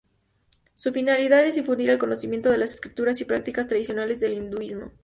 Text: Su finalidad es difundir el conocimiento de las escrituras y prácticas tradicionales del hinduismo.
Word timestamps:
Su 0.73 0.93
finalidad 0.93 1.45
es 1.45 1.53
difundir 1.53 1.91
el 1.91 1.99
conocimiento 1.99 2.49
de 2.49 2.57
las 2.57 2.73
escrituras 2.73 3.21
y 3.21 3.25
prácticas 3.25 3.67
tradicionales 3.67 4.19
del 4.19 4.33
hinduismo. 4.33 4.91